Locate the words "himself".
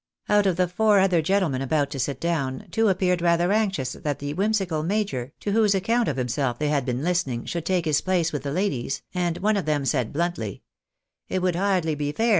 6.17-6.57